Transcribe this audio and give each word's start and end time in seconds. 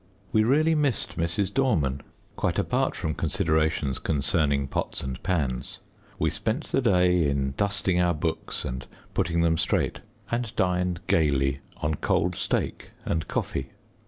We 0.31 0.43
really 0.43 0.73
missed 0.73 1.15
Mrs. 1.15 1.53
Dorman, 1.53 2.01
quite 2.35 2.57
apart 2.57 2.95
from 2.95 3.13
considerations 3.13 3.99
concerning 3.99 4.65
pots 4.65 5.03
and 5.03 5.21
pans. 5.21 5.77
We 6.17 6.31
spent 6.31 6.63
the 6.63 6.81
day 6.81 7.29
in 7.29 7.53
dusting 7.55 8.01
our 8.01 8.15
books 8.15 8.65
and 8.65 8.87
putting 9.13 9.41
them 9.41 9.59
straight, 9.59 9.99
and 10.31 10.55
dined 10.55 11.01
gaily 11.05 11.59
on 11.83 11.93
cold 11.93 12.33
steak 12.35 12.89
and 13.05 13.27
coffee. 13.27 13.73